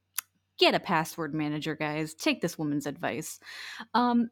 [0.59, 2.15] get a password manager, guys.
[2.15, 3.39] Take this woman's advice.
[3.95, 4.31] Um,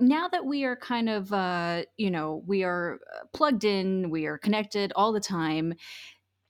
[0.00, 4.26] now that we are kind of uh you know we are uh, plugged in we
[4.26, 5.72] are connected all the time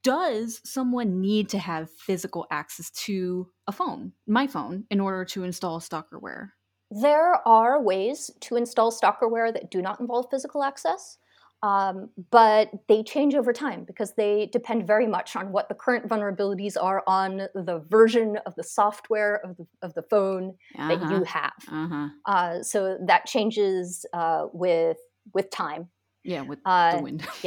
[0.03, 5.45] does someone need to have physical access to a phone my phone in order to
[5.45, 6.51] install stalkerware?
[6.91, 11.19] There are ways to install stalkerware that do not involve physical access,
[11.63, 16.09] um, but they change over time because they depend very much on what the current
[16.09, 21.25] vulnerabilities are on the version of the software of the, of the phone that you
[21.25, 21.53] have.
[21.69, 22.09] uh-huh.
[22.25, 24.99] Uh, so that changes uh, with
[25.35, 25.89] with time.
[26.25, 27.27] yeah with Uh, the wind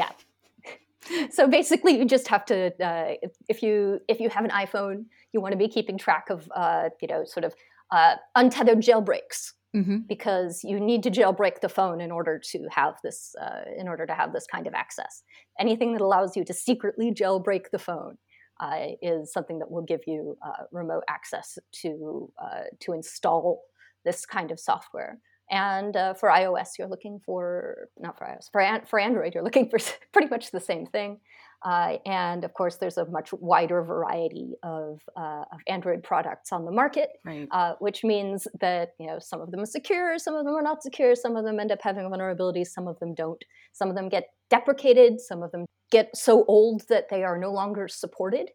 [1.32, 5.06] So basically, you just have to uh, if- if you if you have an iPhone,
[5.34, 7.54] you want to be keeping track of uh, you know sort of
[7.92, 12.96] uh, untethered jailbreaks hmm because you need to jailbreak the phone in order to have
[13.04, 15.24] this uh, in order to have this kind of access.
[15.60, 18.18] Anything that allows you to secretly jailbreak the phone
[18.60, 23.62] uh, is something that will give you uh, remote access to uh, to install
[24.06, 25.20] this kind of software.
[25.52, 29.44] And uh, for iOS, you're looking for not for iOS for an- for Android, you're
[29.44, 29.80] looking for
[30.14, 31.20] pretty much the same thing.
[31.64, 36.66] Uh, and of course, there's a much wider variety of, uh, of Android products on
[36.66, 40.36] the market right uh, which means that you know some of them are secure, some
[40.36, 43.14] of them are not secure, some of them end up having vulnerabilities, some of them
[43.14, 43.44] don't.
[43.74, 47.52] Some of them get deprecated, some of them get so old that they are no
[47.52, 48.50] longer supported,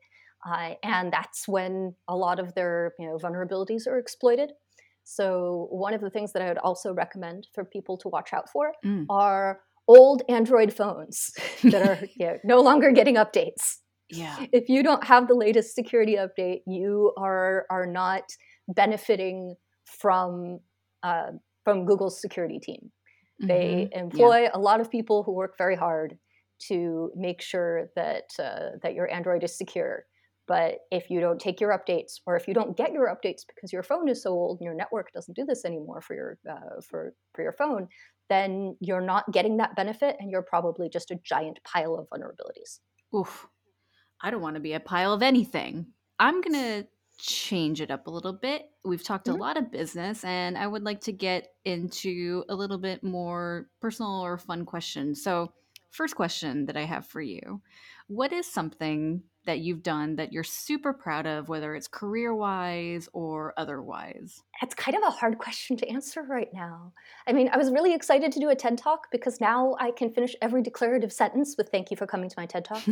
[0.49, 4.51] uh, and that's when a lot of their you know vulnerabilities are exploited.
[5.09, 8.51] So one of the things that I would also recommend for people to watch out
[8.51, 9.07] for Mm.
[9.09, 11.31] are old Android phones
[11.71, 13.77] that are you know, no longer getting updates
[14.11, 18.23] yeah if you don't have the latest security update, you are are not
[18.69, 20.61] benefiting from
[21.03, 21.33] uh,
[21.65, 22.91] from Google's security team.
[23.49, 23.93] They Mhm.
[23.93, 26.19] employ a lot of people who work very hard
[26.69, 30.07] to make sure that uh, that your Android is secure.
[30.47, 33.73] But if you don't take your updates, or if you don't get your updates because
[33.73, 36.81] your phone is so old and your network doesn't do this anymore for your uh,
[36.83, 37.89] for for your phone,
[38.29, 42.79] then you're not getting that benefit, and you're probably just a giant pile of vulnerabilities.
[43.15, 43.49] Oof.
[44.23, 45.95] I don't want to be a pile of anything.
[46.19, 48.71] I'm going to change it up a little bit.
[48.85, 49.35] We've talked Mhm.
[49.35, 53.71] a lot of business, and I would like to get into a little bit more
[53.81, 55.23] personal or fun questions.
[55.23, 55.55] So,
[55.91, 57.61] first question that I have for you
[58.09, 63.09] What is something that you've done that you're super proud of, whether it's career wise
[63.13, 64.43] or otherwise?
[64.61, 66.93] It's kind of a hard question to answer right now.
[67.27, 70.11] I mean, I was really excited to do a TED Talk because now I can
[70.11, 72.83] finish every declarative sentence with thank you for coming to my TED Talk.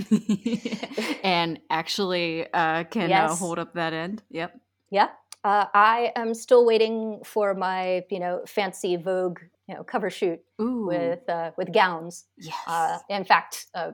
[1.24, 4.22] and actually uh, can uh, hold up that end.
[4.30, 4.58] Yep.
[4.90, 5.08] Yeah.
[5.42, 10.40] Uh, I am still waiting for my, you know, fancy Vogue, you know, cover shoot
[10.60, 10.86] Ooh.
[10.86, 12.24] with uh, with gowns.
[12.38, 12.54] yes.
[12.66, 13.92] Uh, in fact, uh,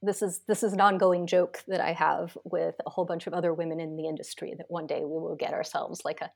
[0.00, 3.32] this is this is an ongoing joke that I have with a whole bunch of
[3.34, 6.30] other women in the industry that one day we will get ourselves like a,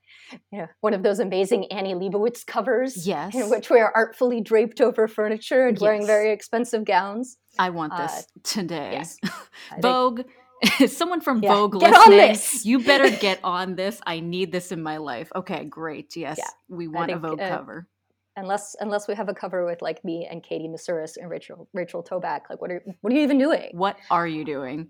[0.51, 3.07] you know, one of those amazing Annie Leibovitz covers.
[3.07, 3.33] yes.
[3.33, 7.37] in which we are artfully draped over furniture and wearing very expensive gowns.
[7.57, 8.91] I want Uh, this today.
[8.93, 9.17] yes.
[9.81, 10.21] Vogue,
[10.87, 12.65] someone from Yeah, Vogue get on listening, this.
[12.69, 14.01] you better get on this.
[14.05, 15.31] I need this in my life.
[15.33, 16.17] Okay, great.
[16.17, 17.87] Yes, Yeah, we want a Vogue uh, cover.
[18.35, 22.03] Unless unless we have a cover with like me and Katie Moussouris and Rachel Rachel
[22.03, 23.69] Toback, like what are what are you even doing?
[23.73, 24.89] What are you doing?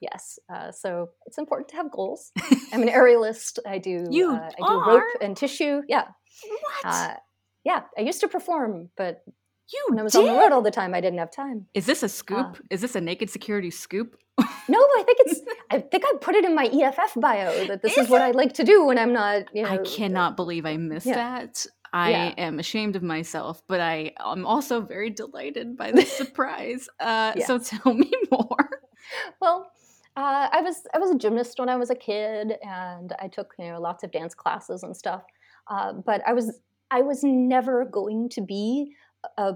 [0.00, 2.30] Yes, uh, so it's important to have goals.
[2.72, 3.58] I'm an aerialist.
[3.66, 5.82] I do You uh, I do rope and tissue.
[5.88, 6.04] Yeah,
[6.82, 6.92] What?
[6.92, 7.14] uh,
[7.64, 7.82] yeah.
[7.96, 9.22] I used to perform, but
[9.72, 10.20] You when I was did?
[10.20, 11.66] on the road all the time, I didn't have time.
[11.74, 12.38] Is this a scoop?
[12.38, 14.16] Uh, Is this a naked security scoop?
[14.66, 15.40] No, I think it's.
[15.70, 18.30] I think I put it in my EFF bio that this is, Is what I
[18.30, 19.42] like to do when I'm not.
[19.52, 21.14] You know, I cannot believe I missed yeah.
[21.16, 21.66] that.
[21.94, 22.34] I Yeah.
[22.38, 26.88] am ashamed of myself, but I am also very delighted by this surprise.
[26.98, 28.68] Uh, So tell me more.
[29.40, 29.70] Well,
[30.16, 33.54] uh, I was I was a gymnast when I was a kid, and I took
[33.58, 35.22] you know lots of dance classes and stuff.
[35.70, 38.92] Uh, but I was I was never going to be
[39.38, 39.54] a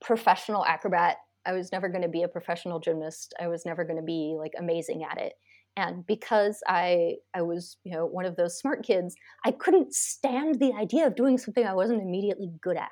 [0.00, 1.16] professional acrobat.
[1.44, 3.34] I was never going to be a professional gymnast.
[3.40, 5.34] I was never going to be like amazing at it.
[5.76, 10.58] And because I I was you know one of those smart kids, I couldn't stand
[10.58, 12.90] the idea of doing something I wasn't immediately good at.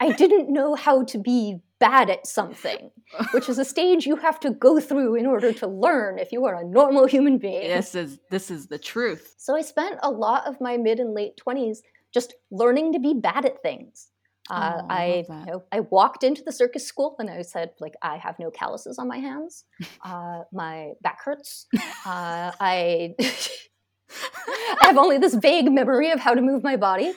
[0.00, 2.90] I didn't know how to be bad at something,
[3.32, 6.44] which is a stage you have to go through in order to learn if you
[6.44, 7.68] are a normal human being.
[7.68, 9.34] this is this is the truth.
[9.38, 11.78] So I spent a lot of my mid and late 20s
[12.12, 14.10] just learning to be bad at things.
[14.50, 17.70] Uh, Oh, I I, you know, I walked into the circus school and I said,
[17.80, 19.64] like, I have no calluses on my hands.
[20.04, 21.66] Uh, my back hurts.
[21.74, 27.12] Uh, I, I have only this vague memory of how to move my body.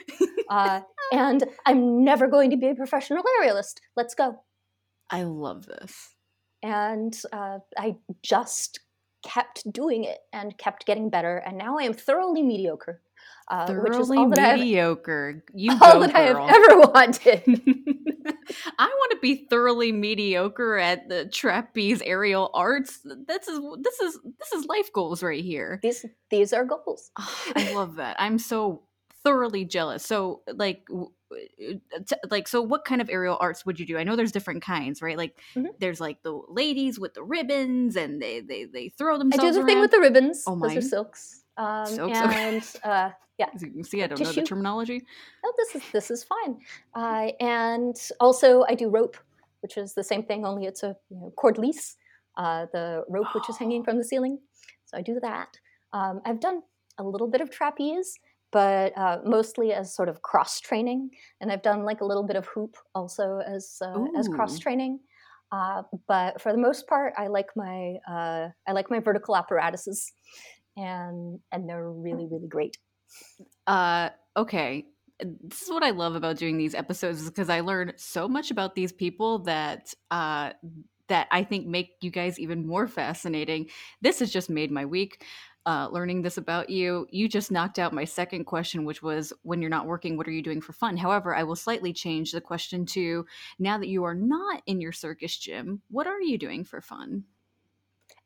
[0.49, 3.75] Uh, and I'm never going to be a professional aerialist.
[3.95, 4.39] Let's go.
[5.09, 6.15] I love this.
[6.63, 8.79] And uh, I just
[9.23, 11.37] kept doing it and kept getting better.
[11.37, 13.01] And now I am thoroughly mediocre,
[13.49, 15.43] uh, which is Thoroughly all that I have mediocre.
[15.53, 17.43] You all that I have ever wanted.
[18.79, 22.99] I want to be thoroughly mediocre at the trapeze aerial arts.
[23.03, 25.79] This is this is this is life goals right here.
[25.81, 27.12] these these are goals.
[27.17, 28.15] Ah, I love that.
[28.19, 28.83] I'm so
[29.23, 30.05] thoroughly jealous.
[30.05, 31.39] So like uh,
[32.05, 33.97] t- like so what kind of aerial arts would you do?
[33.97, 35.17] I know there's different kinds, right?
[35.17, 35.69] Like Mhm.
[35.79, 39.60] there's like the ladies with the ribbons and they they they throw themselves I do
[39.62, 40.43] the thing with the ribbons.
[40.47, 41.43] Oh, Those are silks.
[41.57, 42.36] Um, Silks, okay.
[42.36, 45.04] and uh, yeah, As you can see, I don't know the terminology.
[45.45, 46.60] oh, this is this is fine.
[46.95, 49.17] Uh, and also, I do rope,
[49.62, 51.97] which is the same thing, only it's a you know, cord lease.
[52.38, 54.39] Uh, the rope which is hanging from the ceiling.
[54.86, 55.58] So I do that.
[55.91, 56.62] Um, I've done
[57.00, 58.17] a little bit of trapeze,
[58.52, 61.10] but uh, mostly as sort of cross training,
[61.41, 65.00] and I've done like a little bit of hoop also as uh, as cross training.
[65.52, 70.12] Uh, but for the most part, I like my uh, I like my vertical apparatuses,
[70.76, 72.78] and and they're really really great.
[73.65, 74.86] Uh, okay.
[75.20, 78.52] This is what I love about doing these episodes is because I learn so much
[78.52, 80.52] about these people that uh
[81.08, 83.70] that I think make you guys even more fascinating.
[84.02, 85.24] This has just made my week.
[85.65, 89.60] Uh, learning this about you, you just knocked out my second question, which was when
[89.60, 90.96] you're not working, what are you doing for fun?
[90.96, 93.26] However, I will slightly change the question to
[93.60, 97.26] now that you are not in your circus gym, what are you doing for fun?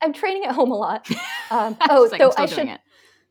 [0.01, 1.09] I'm training at home a lot.
[1.51, 2.79] Um, oh, like, still I should it.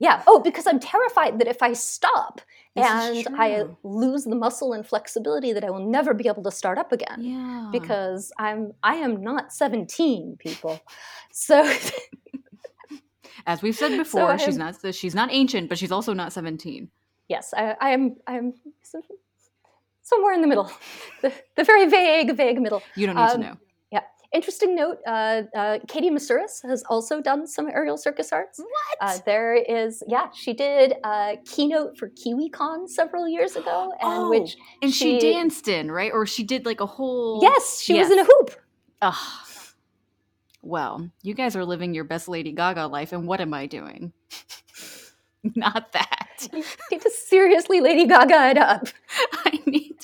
[0.01, 0.23] Yeah.
[0.27, 2.41] Oh, because I'm terrified that if I stop
[2.75, 2.87] This
[3.27, 6.79] and I lose the muscle and flexibility, that I will never be able to start
[6.79, 7.19] up again.
[7.23, 7.69] Yeah.
[7.71, 10.81] Because I'm I am not 17, people.
[11.33, 11.57] So
[13.47, 16.33] as we've said before, I she's am- not she's not ancient, but she's also not
[16.33, 16.91] 17.
[17.29, 18.55] yes, I, I am I am
[20.03, 20.71] somewhere in the middle,
[21.23, 22.83] the, the very vague vague middle.
[22.97, 23.57] You don't need Um, to know.
[24.33, 28.61] Interesting note: uh, uh, Katie Moussouris has also done some aerial circus arts.
[28.61, 28.69] What?
[29.01, 34.31] Uh, there is, yeah, she did a keynote for KiwiCon several years ago, and Oh,
[34.31, 36.13] which and she, she- danced in, right?
[36.13, 38.51] Or she did like a whole yes, she was in a hoop.
[39.03, 39.37] Ugh.
[40.63, 44.13] Well, you guys are living your best Lady Gaga life, and what am I doing?
[45.57, 46.49] Not that.
[46.53, 46.63] You
[46.93, 48.87] need to seriously Lady Gaga it up
[49.45, 49.97] I need.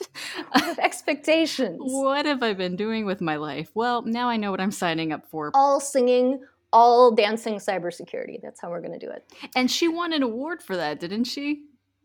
[0.54, 1.78] with expectations.
[1.80, 3.70] what have I been doing with my life?
[3.74, 5.50] Well, now I know what I'm signing up for.
[5.54, 6.40] All singing,
[6.72, 8.40] all dancing cybersecurity.
[8.42, 9.24] That's how we're going to do it.
[9.54, 11.62] And she won an award for that, didn't she?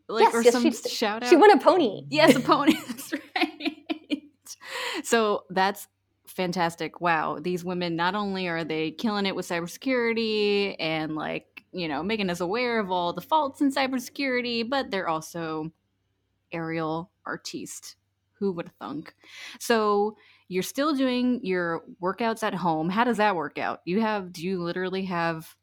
[0.08, 1.28] Like, Yes, or yes, some she shout out.
[1.28, 2.02] She won a pony.
[2.10, 2.74] Yes, a pony.
[2.86, 4.22] That's right.
[5.04, 5.88] So that's
[6.26, 7.00] fantastic.
[7.00, 7.38] Wow.
[7.40, 12.30] These women, not only are they killing it with cybersecurity and like, you know, making
[12.30, 15.72] us aware of all the faults in cybersecurity, but they're also
[16.52, 17.96] aerial artiste.
[18.42, 19.14] Who would have thunk?
[19.60, 20.16] So
[20.48, 22.88] you're still doing your workouts at home.
[22.90, 23.82] How does that work out?
[23.84, 25.54] You have, do you literally have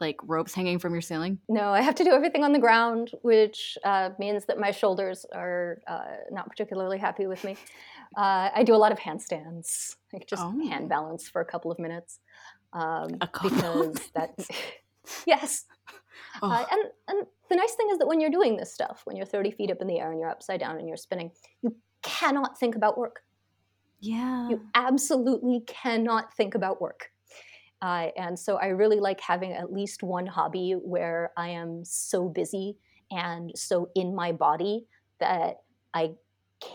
[0.00, 1.38] like ropes hanging from your ceiling?
[1.50, 5.26] No, I have to do everything on the ground, which uh, means that my shoulders
[5.34, 7.58] are uh, not particularly happy with me.
[8.16, 10.58] Uh, I do a lot of handstands, like just Oh.
[10.70, 12.18] hand balance for a couple of minutes.
[12.72, 14.30] Um, A couple of because that,
[15.26, 15.66] yes.
[16.42, 19.16] Oh, Uh, and and the nice thing is that when you're doing this stuff, when
[19.16, 21.30] you're 30 feet up in the air and you're upside down and you're spinning,
[21.62, 23.22] you cannot think about work.
[24.00, 24.48] yeah.
[24.48, 27.10] You absolutely cannot think about work.
[27.80, 32.28] Uh, and so I really like having at least one hobby where I am so
[32.28, 32.76] busy
[33.10, 34.86] and so in my body
[35.18, 36.12] that I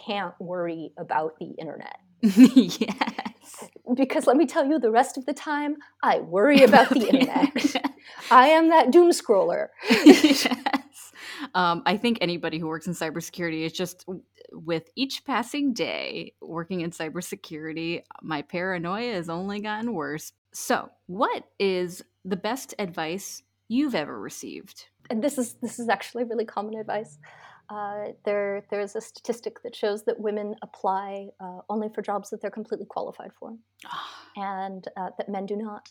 [0.06, 1.98] can't worry about the internet.
[2.22, 3.70] yes.
[3.96, 7.84] Because let me tell you, the rest of the time, I worry about the internet.
[8.30, 9.68] I am that doom scroller.
[9.90, 10.46] yes.
[11.58, 14.06] Um, I think anybody who works in cybersecurity is just
[14.52, 20.34] with each passing day working in cybersecurity, my paranoia has only gotten worse.
[20.54, 24.86] So, what is the best advice you've ever received?
[25.10, 27.18] And this is this is actually really common advice.
[27.72, 32.40] Uh, there, there's a statistic that shows that women apply uh, only for jobs that
[32.40, 33.58] they're completely qualified for,
[34.36, 35.90] and uh, that men do not.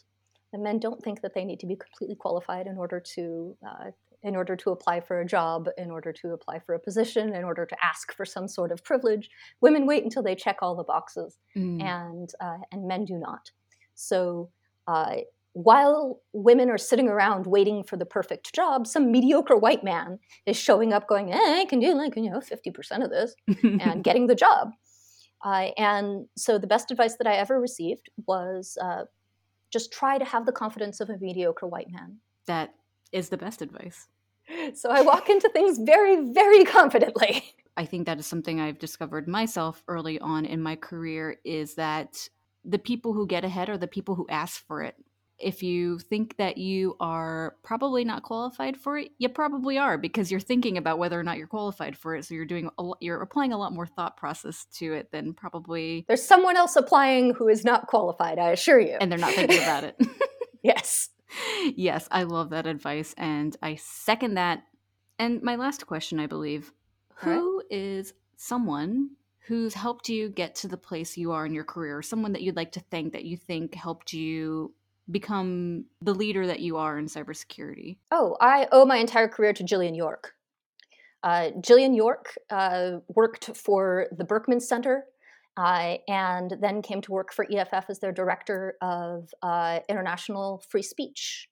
[0.53, 3.91] And men don't think that they need to be completely qualified in order to uh,
[4.23, 7.45] in order to apply for a job, in order to apply for a position, in
[7.45, 9.31] order to ask for some sort of privilege.
[9.61, 11.83] Women wait until they check all the boxes, mm.
[11.83, 13.51] and uh, and men do not.
[13.95, 14.51] So
[14.87, 15.17] uh,
[15.57, 20.55] while women are sitting around waiting for the perfect job, some mediocre white man is
[20.55, 24.27] showing up going, eh, I can do like, you know, 50% of this and getting
[24.27, 24.73] the job.
[25.43, 29.05] Uh, and so the best advice that I ever received was uh,
[29.73, 32.19] just try to have the confidence of a mediocre white man.
[32.47, 32.75] That
[33.13, 34.09] is the best advice.
[34.75, 37.45] So I walk into things very, very confidently.
[37.77, 42.29] I think that is something I've discovered myself early on in my career is that
[42.65, 44.97] the people who get ahead are the people who ask for it
[45.39, 50.31] if you think that you are probably not qualified for it, you probably are because
[50.31, 52.25] you're thinking about whether or not you're qualified for it.
[52.25, 56.05] So you're doing a, you're applying a lot more thought process to it than probably
[56.09, 58.39] there's someone else applying who is not qualified.
[58.39, 59.97] I assure you, and they're not thinking about it.
[60.63, 61.11] yes,
[61.75, 64.65] yes, I love that advice, and I second that.
[65.19, 66.73] And my last question, I believe,
[67.15, 67.67] who right.
[67.71, 69.11] is someone
[69.47, 72.57] who's helped you get to the place you are in your career, someone that you'd
[72.57, 74.75] like to thank that you think helped you
[75.11, 77.99] become the leader that you are in cybersecurity?
[78.11, 80.35] Oh, I owe my entire career to Jillian York.
[81.23, 85.05] Uh, Jillian York uh, worked for the Berkman Center
[85.57, 90.83] uh, and then came to work for EFF as their director of uh, international free
[90.83, 91.49] speech.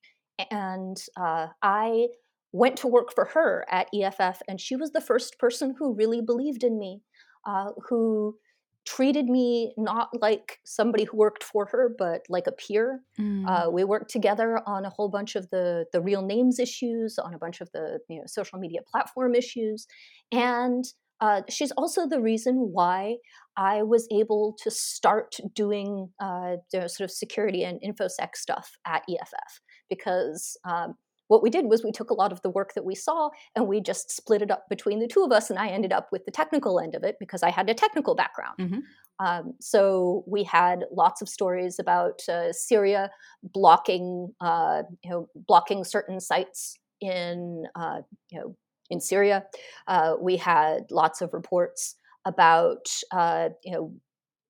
[0.50, 2.08] And uh, I
[2.52, 6.20] went to work for her at EFF, and she was the first person who really
[6.20, 7.02] believed in me,
[7.46, 8.36] uh, who
[8.84, 13.00] treated me not like somebody who worked for her, but like a peer.
[13.18, 13.48] Mm.
[13.48, 17.34] Uh, we worked together on a whole bunch of the the real names issues, on
[17.34, 19.86] a bunch of the you know social media platform issues,
[20.30, 20.84] and
[21.24, 23.16] uh, she's also the reason why
[23.56, 29.60] I was able to start doing uh, sort of security and infosec stuff at EFF
[29.88, 30.96] because um,
[31.28, 33.66] what we did was we took a lot of the work that we saw and
[33.66, 36.24] we just split it up between the two of us and i ended up with
[36.26, 39.24] the technical end of it because i had a technical background mm-hmm.
[39.26, 43.10] um, so we had lots of stories about uh, syria
[43.42, 48.00] blocking uh, you know blocking certain sites in uh,
[48.30, 48.54] you know
[48.90, 49.44] in syria
[49.88, 53.92] uh, we had lots of reports about uh, you know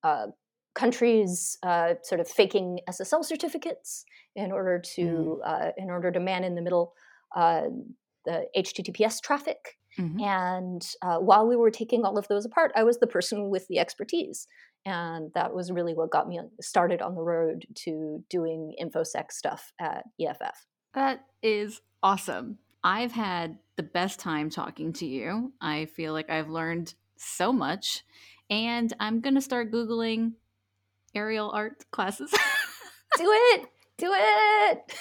[0.03, 0.27] uh,
[0.75, 4.05] countries uh, sort of faking SSL certificates
[4.35, 5.37] in order to mm.
[5.45, 6.93] uh, in order to man in the middle
[7.35, 7.63] uh,
[8.25, 9.77] the HTTPS traffic.
[9.99, 10.19] Mm-hmm.
[10.19, 13.65] And uh, while we were taking all of those apart, I was the person with
[13.69, 14.45] the expertise,
[14.85, 19.71] and that was really what got me started on the road to doing infosec stuff
[19.79, 20.65] at EFF.
[20.93, 22.57] That is awesome.
[22.85, 25.51] I've had the best time talking to you.
[25.59, 28.05] I feel like I've learned so much.
[28.51, 30.33] And I'm going to start Googling
[31.15, 32.29] aerial art classes.
[33.17, 33.65] do it.
[33.97, 34.93] Do it.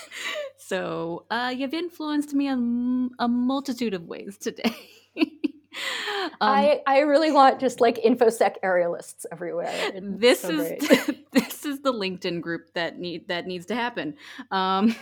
[0.56, 4.74] So, uh, you've influenced me in a multitude of ways today.
[5.16, 9.68] um, I I really want just like infosec aerialists everywhere.
[9.92, 14.14] It's this so is this is the LinkedIn group that need that needs to happen.
[14.50, 14.94] Um,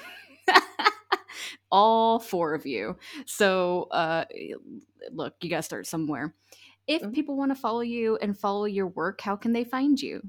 [1.73, 2.97] all four of you.
[3.27, 4.27] So, uh,
[5.11, 6.35] look, you got to start somewhere.
[6.87, 7.13] If mm-hmm.
[7.13, 10.21] people want to follow you and follow your work, how can they find you?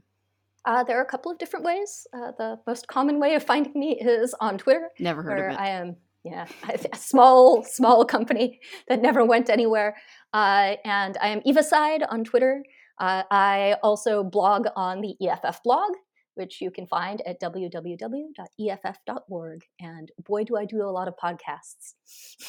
[0.66, 2.08] Uh, there are a couple of different ways.
[2.14, 4.90] Uh, the most common way of finding me is on Twitter.
[5.00, 5.60] Never heard of it.
[5.60, 6.48] I am, yeah,
[6.94, 9.98] a small, small company that never went anywhere.
[10.34, 12.64] Uh, and I am Evacide on Twitter.
[13.00, 15.92] Uh, I also blog on the EFF blog,
[16.36, 18.32] which you can find at www.eff.org.
[19.80, 21.94] And boy, do I do a lot of podcasts.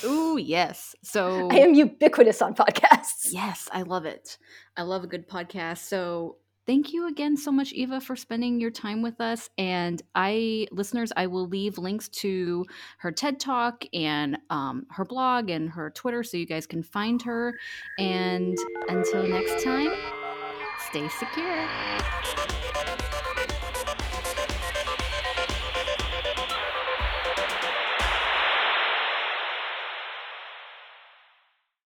[0.05, 0.95] Ooh, yes.
[1.15, 3.29] So I am ubiquitous on podcasts.
[3.31, 4.37] Yes, I love it.
[4.77, 5.79] I love a good podcast.
[5.79, 10.67] So thank you again so much eva for spending your time with us and i
[10.71, 12.65] listeners i will leave links to
[12.99, 17.23] her ted talk and um, her blog and her twitter so you guys can find
[17.23, 17.55] her
[17.99, 18.57] and
[18.89, 19.93] until next time
[20.89, 21.69] stay secure